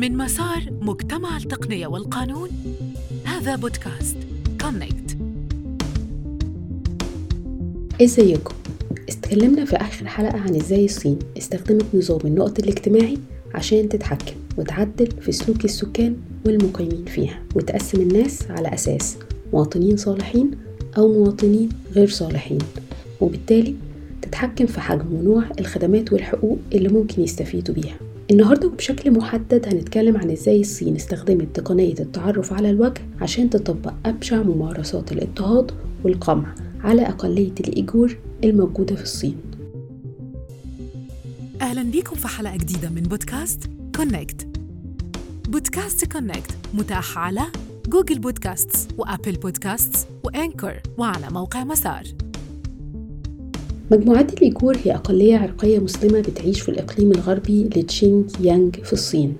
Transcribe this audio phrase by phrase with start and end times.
[0.00, 2.48] من مسار مجتمع التقنية والقانون.
[3.24, 4.16] هذا بودكاست
[4.60, 5.16] كونكت
[8.02, 8.54] إزيكم؟
[9.08, 13.18] اتكلمنا في آخر حلقة عن إزاي الصين استخدمت نظام النقط الاجتماعي
[13.54, 19.16] عشان تتحكم وتعدل في سلوك السكان والمقيمين فيها وتقسم الناس على أساس
[19.52, 20.50] مواطنين صالحين
[20.98, 22.58] أو مواطنين غير صالحين
[23.20, 23.74] وبالتالي
[24.22, 28.09] تتحكم في حجم ونوع الخدمات والحقوق اللي ممكن يستفيدوا بيها.
[28.30, 34.42] النهارده وبشكل محدد هنتكلم عن إزاي الصين استخدمت تقنية التعرف على الوجه عشان تطبق أبشع
[34.42, 35.72] ممارسات الاضطهاد
[36.04, 39.36] والقمع على أقلية الإيجور الموجودة في الصين.
[41.60, 44.46] أهلا بيكم في حلقة جديدة من بودكاست Connect.
[45.48, 47.42] بودكاست Connect متاح على
[47.88, 52.02] Google Podcast و Apple Podcast و Anchor وعلى موقع مسار.
[53.90, 59.34] مجموعات الإيجور هي أقلية عرقية مسلمة بتعيش في الإقليم الغربي لتشينج يانج في الصين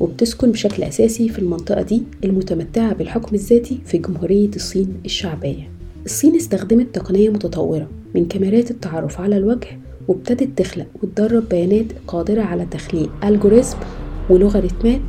[0.00, 5.70] وبتسكن بشكل أساسي في المنطقة دي المتمتعة بالحكم الذاتي في جمهورية الصين الشعبية.
[6.04, 12.66] الصين استخدمت تقنية متطورة من كاميرات التعرف على الوجه وابتدت تخلق وتدرب بيانات قادرة على
[12.70, 13.76] تخليق ألجوريزم
[14.30, 15.00] ولوغاريتمات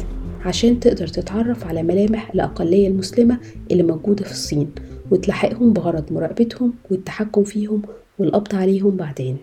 [0.45, 3.38] عشان تقدر تتعرف على ملامح الأقلية المسلمة
[3.72, 4.70] اللي موجودة في الصين
[5.11, 7.81] وتلاحقهم بغرض مراقبتهم والتحكم فيهم
[8.20, 9.38] والقبض عليهم بعدين.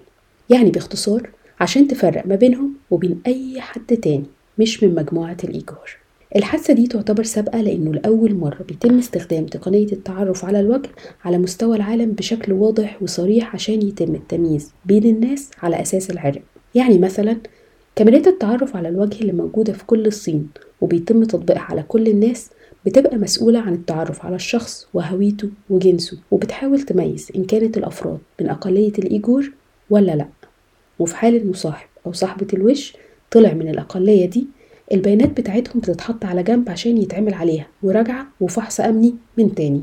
[0.50, 1.28] يعني باختصار
[1.60, 4.24] عشان تفرق ما بينهم وبين أي حد تاني
[4.58, 5.96] مش من مجموعة الإيجار.
[6.36, 10.88] الحادثة دي تعتبر سابقة لأنه لأول مرة بيتم استخدام تقنية التعرف على الوجه
[11.24, 16.42] على مستوى العالم بشكل واضح وصريح عشان يتم التمييز بين الناس على أساس العرق.
[16.74, 17.36] يعني مثلا
[17.96, 20.48] كاميرات التعرف على الوجه اللي موجودة في كل الصين
[20.80, 22.50] وبيتم تطبيقها على كل الناس
[22.86, 28.92] بتبقى مسؤولة عن التعرف على الشخص وهويته وجنسه وبتحاول تميز إن كانت الأفراد من أقلية
[28.98, 29.52] الإيجور
[29.90, 30.28] ولا لأ.
[30.98, 32.96] وفي حال المصاحب أو صاحبة الوش
[33.30, 34.46] طلع من الأقلية دي
[34.92, 39.82] البيانات بتاعتهم بتتحط على جنب عشان يتعمل عليها مراجعة وفحص أمني من تاني.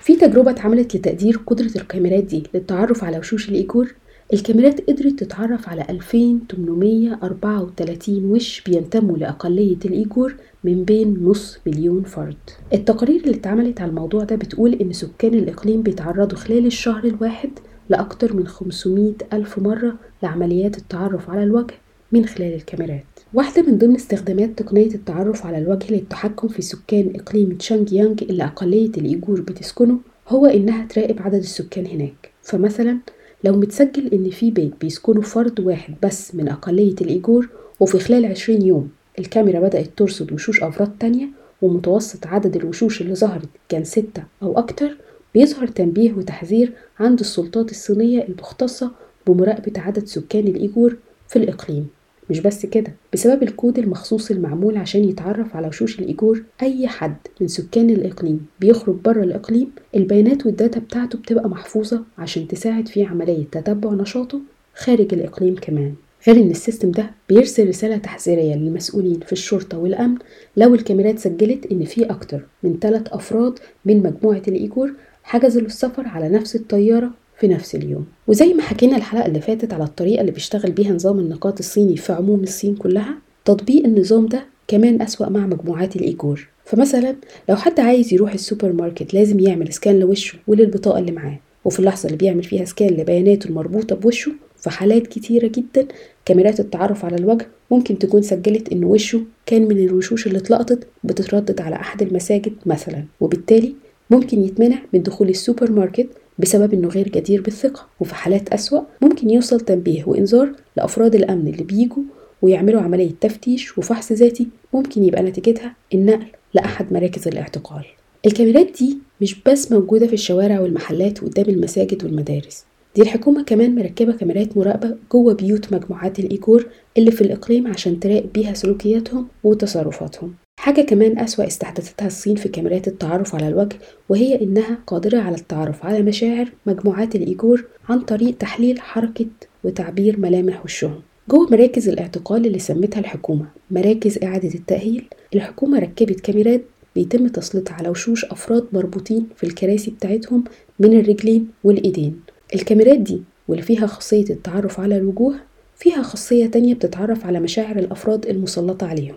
[0.00, 3.94] في تجربة اتعملت لتقدير قدرة الكاميرات دي للتعرف على وشوش الإيجور؟
[4.32, 10.34] الكاميرات قدرت تتعرف على 2834 وش بينتموا لأقلية الإيجور
[10.64, 12.36] من بين نص مليون فرد.
[12.72, 17.50] التقارير اللي اتعملت على الموضوع ده بتقول إن سكان الإقليم بيتعرضوا خلال الشهر الواحد
[17.88, 21.74] لأكتر من 500 ألف مرة لعمليات التعرف على الوجه
[22.12, 23.04] من خلال الكاميرات.
[23.34, 28.44] واحدة من ضمن استخدامات تقنية التعرف على الوجه للتحكم في سكان إقليم تشانج يانج اللي
[28.44, 32.30] أقلية الإيجور بتسكنه هو إنها تراقب عدد السكان هناك.
[32.42, 32.98] فمثلا
[33.44, 37.48] لو متسجل إن في بيت بيسكنه فرد واحد بس من أقلية الإيجور
[37.80, 41.26] وفي خلال 20 يوم الكاميرا بدأت ترصد وشوش أفراد تانية
[41.62, 44.96] ومتوسط عدد الوشوش اللي ظهرت كان ستة أو أكتر
[45.34, 48.90] بيظهر تنبيه وتحذير عند السلطات الصينية المختصة
[49.26, 50.96] بمراقبة عدد سكان الإيجور
[51.28, 51.88] في الإقليم.
[52.30, 57.48] مش بس كده بسبب الكود المخصوص المعمول عشان يتعرف على وشوش الإيجور أي حد من
[57.48, 63.44] سكان الإقليم بيخرج بره الإقليم البيانات وال data بتاعته بتبقى محفوظة عشان تساعد في عملية
[63.52, 64.40] تتبع نشاطه
[64.74, 65.94] خارج الإقليم كمان.
[66.26, 70.16] غير إن ال system ده بيرسل رسالة تحذيرية للمسؤولين في الشرطة والأمن
[70.56, 76.28] لو الكاميرات سجلت إن في أكتر من ثلاث أفراد من مجموعة الإيجور حجزوا السفر على
[76.28, 77.10] نفس الطيارة
[77.40, 78.06] في نفس اليوم.
[78.26, 82.12] وزي ما حكينا الحلقة اللي فاتت على الطريقة اللي بيشتغل بيها نظام النقاط الصيني في
[82.12, 87.16] عموم الصين كلها تطبيق النظام ده كمان أسوأ مع مجموعات الإيجور فمثلا
[87.48, 91.38] لو حد عايز يروح السوبر ماركت لازم يعمل scan لوشه وللبطاقة اللي معاه.
[91.64, 95.86] وفي اللحظة اللي بيعمل فيها scan لبياناته المربوطة بوشه في حالات كتيرة جدا
[96.24, 101.60] كاميرات التعرف على الوجه ممكن تكون سجلت إن وشه كان من الوشوش اللي اتلقطت بتتردد
[101.60, 103.04] على أحد المساجد مثلا.
[103.20, 103.74] وبالتالي
[104.10, 109.30] ممكن يتمنع من دخول السوبر ماركت بسبب إنه غير جدير بالثقة وفي حالات أسوأ ممكن
[109.30, 112.02] يوصل تنبيه وإنذار لأفراد الأمن اللي بيجوا
[112.42, 117.84] ويعملوا عملية تفتيش وفحص ذاتي ممكن يبقى نتيجتها النقل لأحد مراكز الاعتقال.
[118.26, 122.64] الكاميرات دي مش بس موجودة في الشوارع والمحلات وقدام المساجد والمدارس
[122.96, 126.66] دي الحكومة كمان مركبة كاميرات مراقبة جوه بيوت مجموعات الإيجور
[126.98, 130.34] اللي في الإقليم عشان تراقب بيها سلوكياتهم وتصرفاتهم.
[130.58, 133.76] حاجة كمان أسوأ استحدثتها الصين في كاميرات التعرف على الوجه
[134.08, 139.26] وهي إنها قادرة على التعرف على مشاعر مجموعات الإيجور عن طريق تحليل حركة
[139.64, 141.00] وتعبير ملامح وشهم.
[141.28, 146.62] جوه مراكز الاعتقال اللي سمتها الحكومة مراكز إعادة التأهيل الحكومة ركبت كاميرات
[146.94, 150.44] بيتم تسليطها على وشوش أفراد مربوطين في الكراسي بتاعتهم
[150.78, 152.20] من الرجلين والإيدين.
[152.54, 155.34] الكاميرات دي واللي فيها خاصية التعرف على الوجوه
[155.76, 159.14] فيها خاصية تانية بتتعرف على مشاعر الأفراد المسلطة عليهم.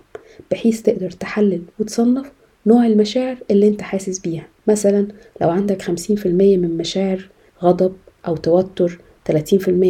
[0.51, 2.31] بحيث تقدر تحلل وتصنف
[2.67, 4.47] نوع المشاعر اللي انت حاسس بيها.
[4.67, 5.07] مثلا
[5.41, 7.29] لو عندك 50% من مشاعر
[7.63, 7.93] غضب
[8.27, 8.99] أو توتر
[9.31, 9.33] 30%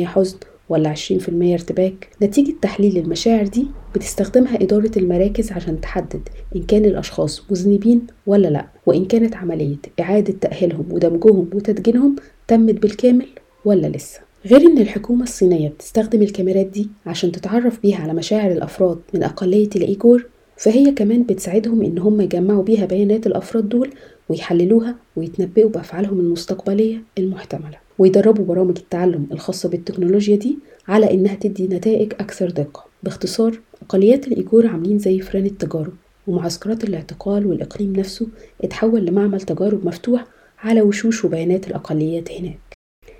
[0.06, 0.38] حزن
[0.69, 3.65] ولا 20% ارتباك نتيجة تحليل المشاعر دي
[3.95, 10.33] بتستخدمها إدارة المراكز عشان تحدد إن كان الأشخاص مذنبين ولا لأ وإن كانت عملية إعادة
[10.42, 12.15] تأهيلهم ودمجهم وتدجينهم
[12.48, 13.27] تمت بالكامل
[13.65, 14.19] ولا لسه.
[14.45, 19.69] غير إن الحكومة الصينية بتستخدم الكاميرات دي عشان تتعرف بيها على مشاعر الأفراد من أقلية
[19.75, 20.25] الإيجور
[20.61, 23.89] فهي كمان بتساعدهم إن هم يجمعوا بيها بيانات الأفراد دول
[24.29, 32.13] ويحللوها ويتنبئوا بأفعالهم المستقبلية المحتملة ويدربوا برامج التعلم الخاصة بالتكنولوجيا دي على إنها تدي نتائج
[32.13, 32.85] أكثر دقة.
[33.03, 35.93] باختصار أقليات الإيجور عاملين زي فران التجارب
[36.27, 38.27] ومعسكرات الاعتقال والإقليم نفسه
[38.63, 40.25] اتحول لمعمل تجارب مفتوح
[40.59, 42.59] على وشوش وبيانات الأقليات هناك.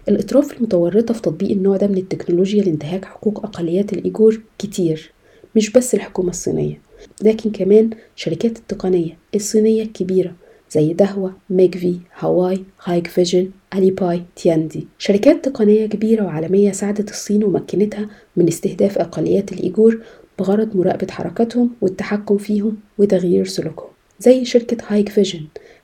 [0.10, 5.12] الأطراف المتورطة في تطبيق النوع ده من التكنولوجيا لانتهاك حقوق أقليات الإيجور كتير
[5.56, 6.91] مش بس الحكومة الصينية.
[7.24, 10.36] لكن كمان شركات التقنية الصينية الكبيرة
[10.72, 14.88] زي Dahua، Megvii، Huawei، Hikvision، Alipay، Tiandy.
[14.98, 20.04] شركات تقنية كبيرة وعالمية ساعدت الصين ومكنتها من استهداف أقليات الإيجور
[20.40, 23.90] بغرض مراقبة حركاتهم والتحكم فيهم وتغيير سلوكهم.
[24.20, 25.42] زي شركة Hikvision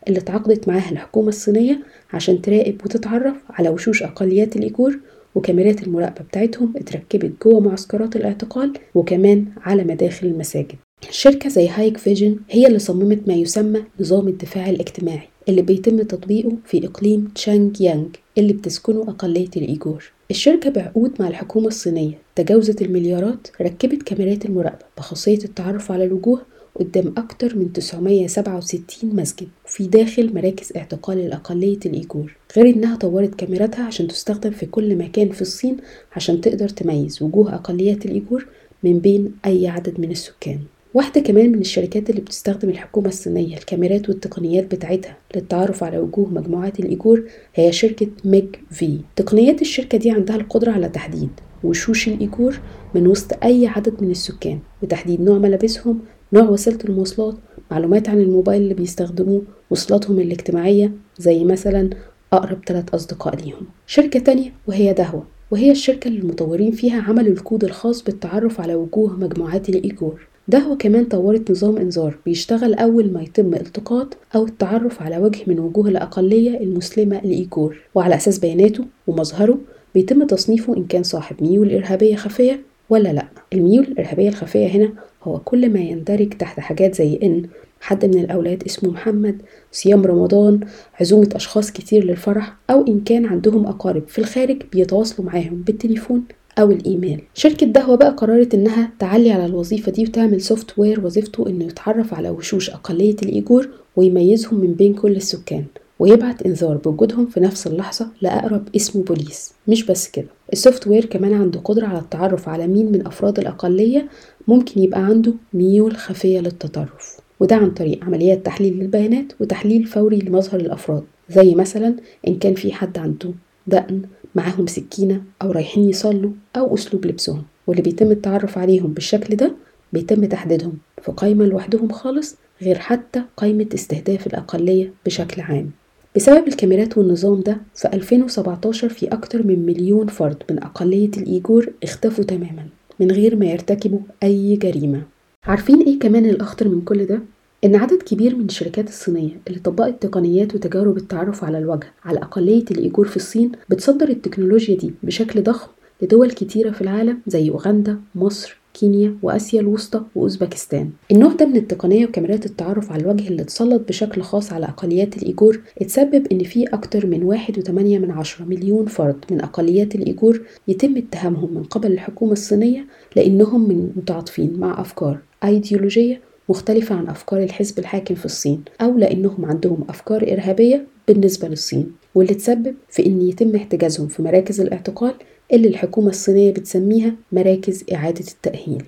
[0.07, 1.79] اللي تعاقدت معاها الحكومة الصينية
[2.13, 4.99] عشان تراقب وتتعرف على وشوش أقليات الإيجور
[5.35, 10.75] وكاميرات المراقبة بتاعتهم اتركبت جوه معسكرات الاعتقال وكمان على مداخل المساجد.
[11.09, 16.85] شركة زي Hikvision هي اللي صممت ما يسمى نظام الدفاع الاجتماعي اللي بيتم تطبيقه في
[16.87, 20.11] إقليم تشانج يانج اللي بتسكنه أقلية الإيجور.
[20.31, 22.17] الشركة بعقود مع الحكومة الصينية.
[22.35, 26.41] تجاوزت المليارات ركبت كاميرات المراقبة بخاصية التعرف على الوجوه
[26.75, 32.35] قدام أكتر من 967 مسجد في داخل مراكز اعتقال الأقلية الإيجور.
[32.57, 35.77] غير إنها طورت كاميراتها عشان تستخدم في كل مكان في الصين
[36.15, 38.47] عشان تقدر تميز وجوه أقليات الإيجور
[38.83, 40.59] من بين أي عدد من السكان.
[40.93, 46.79] واحدة كمان من الشركات اللي بتستخدم الحكومة الصينية الكاميرات والتقنيات بتاعتها للتعرف على وجوه مجموعات
[46.79, 47.23] الإيجور
[47.55, 48.99] هي شركة Megvii.
[49.15, 51.29] تقنيات الشركة دي عندها القدرة على تحديد
[51.63, 52.59] وشوش الإيجور
[52.95, 55.99] من وسط أي عدد من السكان وتحديد نوع ملابسهم
[56.33, 57.35] نوع وسيلة المواصلات
[57.71, 61.89] معلومات عن الموبايل اللي بيستخدموه وصلاتهم الاجتماعية زي مثلا
[62.33, 63.65] أقرب ثلاث أصدقاء ليهم.
[63.87, 69.17] شركة تانية وهي دهوة وهي الشركة اللي المطورين فيها عملوا الكود الخاص بالتعرف على وجوه
[69.19, 70.27] مجموعات الإيجور.
[70.49, 75.59] دهوة كمان طورت نظام إنذار بيشتغل أول ما يتم التقاط أو التعرف على وجه من
[75.59, 79.57] وجوه الأقلية المسلمة الإيجور وعلى أساس بياناته ومظهره
[79.93, 82.59] بيتم تصنيفه إن كان صاحب ميول إرهابية خفية
[82.89, 83.27] ولا لأ.
[83.53, 84.89] الميول الإرهابية الخفية هنا
[85.23, 87.43] هو كل ما يندرج تحت حاجات زي إن
[87.81, 89.41] حد من الأولاد اسمه محمد
[89.71, 90.59] صيام رمضان
[90.99, 96.23] عزومة أشخاص كتير للفرح أو إن كان عندهم أقارب في الخارج بيتواصلوا معاهم بالتليفون
[96.59, 97.21] أو الإيميل.
[97.33, 102.29] شركة Dahua بقى قررت إنها تعلي على الوظيفة دي وتعمل software وظيفته إنه يتعرف على
[102.29, 105.65] وشوش أقلية الإيجور ويميزهم من بين كل السكان
[105.99, 109.53] ويبعت إنذار بوجودهم في نفس اللحظة لأقرب قسم بوليس.
[109.67, 114.07] مش بس كده ال software كمان عنده قدرة على التعرف على مين من أفراد الأقلية
[114.47, 117.17] ممكن يبقى عنده ميول خفية للتطرف.
[117.39, 121.95] وده عن طريق عمليات تحليل للبيانات وتحليل فوري لمظهر الأفراد زي مثلا
[122.27, 123.31] إن كان في حد عنده
[123.67, 124.01] دقن
[124.37, 127.43] معاهم سكينة أو رايحين يصلوا أو أسلوب لبسهم.
[127.67, 129.51] واللي بيتم التعرف عليهم بالشكل ده
[129.93, 135.69] بيتم تحديدهم في قائمة لوحدهم خالص غير حتى قائمة استهداف الأقلية بشكل عام.
[136.15, 142.23] بسبب الكاميرات والنظام ده في 2017 في أكتر من مليون فرد من أقلية الإيجور اختفوا
[142.23, 142.65] تماما
[142.99, 145.01] من غير ما يرتكبوا أي جريمة.
[145.43, 147.21] عارفين إيه كمان الأخطر من كل ده؟
[147.63, 152.65] إن عدد كبير من الشركات الصينية اللي طبقت تقنيات وتجارب التعرف على الوجه على أقلية
[152.71, 155.67] الإيجور في الصين بتصدر التكنولوجيا دي بشكل ضخم
[156.01, 160.89] لدول كتيرة في العالم زي أوغندا، مصر، كينيا وآسيا الوسطى وأوزبكستان.
[161.11, 165.61] النوع ده من التقنية وكاميرات التعرف على الوجه اللي اتسلط بشكل خاص على أقليات الإيجور
[165.81, 170.97] اتسبب إن في أكتر من واحد وتمانية من عشرة مليون فرد من أقليات الإيجور يتم
[170.97, 172.85] اتهامهم من قبل الحكومة الصينية
[173.15, 179.45] لأنهم من متعاطفين مع أفكار أيديولوجية مختلفة عن أفكار الحزب الحاكم في الصين أو لأنهم
[179.45, 185.13] عندهم أفكار إرهابية بالنسبة للصين واللي تسبب في إن يتم احتجازهم في مراكز الاعتقال
[185.53, 188.83] اللي الحكومة الصينية بتسميها مراكز إعادة التأهيل.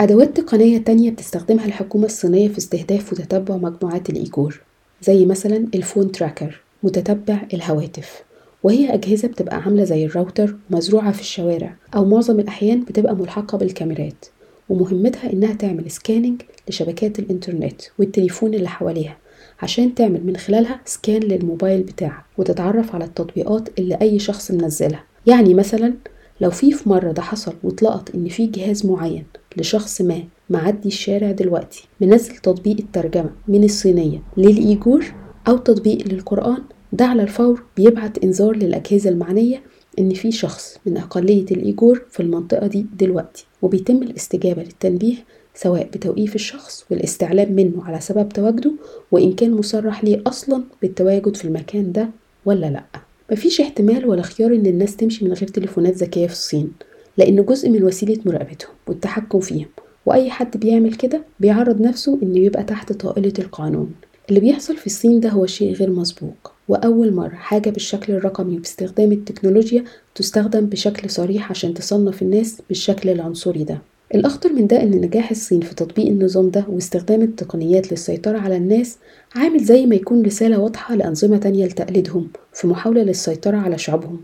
[0.00, 4.60] أدوات تقنية تانية بتستخدمها الحكومة الصينية في استهداف وتتبع مجموعات الإيجور
[5.02, 8.22] زي مثلا ال phone tracker متتبع الهواتف
[8.62, 14.24] وهي أجهزة بتبقى عاملة زي الراوتر ومزروعة في الشوارع أو معظم الأحيان بتبقى ملحقة بالكاميرات.
[14.68, 19.16] ومهمتها إنها تعمل scanning لشبكات الإنترنت والتليفون اللي حواليها
[19.62, 25.04] عشان تعمل من خلالها scan للموبايل بتاعك وتتعرف على التطبيقات اللي أي شخص منزلها.
[25.26, 25.94] يعني مثلا
[26.40, 29.24] لو في في مرة ده حصل واتلقط إن في جهاز معين
[29.56, 35.04] لشخص ما معدي الشارع دلوقتي منزل تطبيق الترجمة من الصينية للإيجور
[35.48, 36.58] أو تطبيق للقرآن
[36.92, 39.62] ده على الفور بيبعت إنذار للأجهزة المعنية
[39.98, 45.14] إن في شخص من أقلية الإيجور في المنطقة دي دلوقتي وبيتم الاستجابة للتنبيه
[45.54, 48.72] سواء بتوقيف الشخص والاستعلام منه على سبب تواجده
[49.10, 52.08] وإن كان مصرح ليه أصلا بالتواجد في المكان ده
[52.44, 52.84] ولا لأ.
[53.32, 56.72] مفيش احتمال ولا خيار إن الناس تمشي من غير تليفونات ذكية في الصين
[57.18, 59.66] لأن جزء من وسيلة مراقبتهم والتحكم فيهم
[60.06, 63.92] وأي حد بيعمل كده بيعرض نفسه إنه يبقى تحت طائلة القانون.
[64.28, 66.51] اللي بيحصل في الصين ده هو شيء غير مسبوق.
[66.68, 73.64] وأول مرة حاجة بالشكل الرقمي وباستخدام التكنولوجيا تستخدم بشكل صريح عشان تصنف الناس بالشكل العنصري
[73.64, 73.78] ده.
[74.14, 78.98] الأخطر من ده إن نجاح الصين في تطبيق النظام ده واستخدام التقنيات للسيطرة على الناس
[79.34, 84.20] عامل زي ما يكون رسالة واضحة لأنظمة تانية لتقليدهم في محاولة للسيطرة على شعوبهم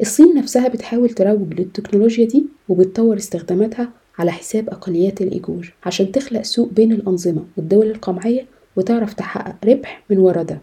[0.00, 6.68] الصين نفسها بتحاول تروج للتكنولوجيا دي وبتطور استخداماتها على حساب أقليات الإيجور عشان تخلق سوق
[6.72, 10.58] بين الأنظمة والدول القمعية وتعرف تحقق ربح من ورا ده.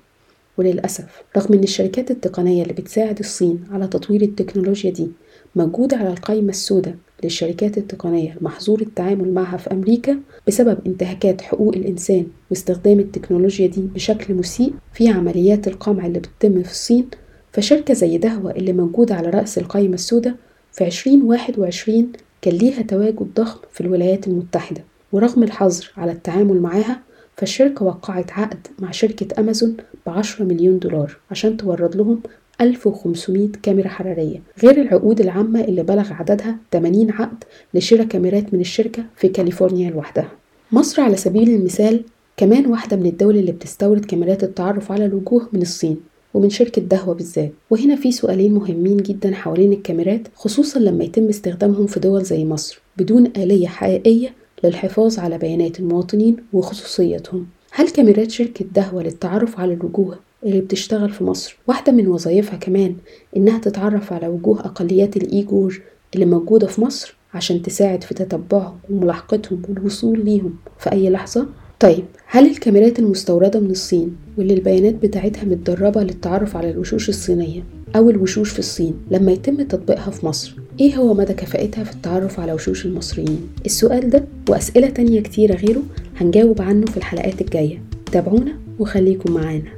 [0.57, 1.05] وللأسف
[1.37, 5.07] رغم إن الشركات التقنية اللي بتساعد الصين على تطوير التكنولوجيا دي
[5.55, 12.25] موجودة على القائمة السوداء للشركات التقنية المحظور التعامل معها في أمريكا بسبب انتهاكات حقوق الإنسان
[12.49, 17.07] واستخدام التكنولوجيا دي بشكل مسيء في عمليات القمع اللي بتتم في الصين.
[17.51, 20.35] فشركة زي دهوة اللي موجودة على رأس القائمة السوداء
[20.71, 27.01] في 2021 كان ليها تواجد ضخم في الولايات المتحدة ورغم الحظر على التعامل معاها
[27.37, 32.19] فالشركة وقعت عقد مع شركة أمازون بعشرة مليون دولار عشان تورد لهم
[32.61, 39.03] 1500 كاميرا حرارية غير العقود العامة اللي بلغ عددها 80 عقد لشراء كاميرات من الشركة
[39.15, 40.31] في كاليفورنيا لوحدها.
[40.71, 42.03] مصر على سبيل المثال
[42.37, 45.97] كمان واحدة من الدول اللي بتستورد كاميرات التعرف على الوجوه من الصين
[46.33, 47.51] ومن شركة دهوة بالذات.
[47.69, 52.81] وهنا في سؤالين مهمين جدا حوالين الكاميرات خصوصا لما يتم استخدامهم في دول زي مصر
[52.97, 54.33] بدون آلية حقيقية
[54.63, 57.45] للحفاظ على بيانات المواطنين وخصوصيتهم.
[57.71, 62.95] هل كاميرات شركة دهوة للتعرف على الوجوه اللي بتشتغل في مصر؟ واحدة من وظائفها كمان
[63.37, 65.81] إنها تتعرف على وجوه أقليات الإيجور
[66.13, 71.47] اللي موجودة في مصر عشان تساعد في تتبعهم وملاحقتهم والوصول ليهم في أي لحظة؟
[71.79, 77.63] طيب هل الكاميرات المستوردة من الصين واللي البيانات بتاعتها متدربة للتعرف على الوشوش الصينية
[77.95, 82.39] أو الوشوش في الصين لما يتم تطبيقها في مصر إيه هو مدى كفاءتها في التعرف
[82.39, 85.81] على وشوش المصريين؟ السؤال ده وأسئلة تانية كتيرة غيره
[86.17, 87.81] هنجاوب عنه في الحلقات الجاية.
[88.11, 89.71] تابعونا وخليكم معانا.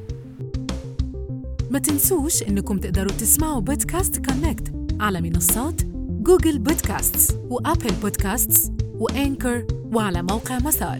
[1.71, 5.81] ما تنسوش إنكم تقدروا تسمعوا بودكاست Connect على منصات
[6.21, 10.99] Google Podcasts و Apple Podcasts و Anchor وعلى موقع مسار.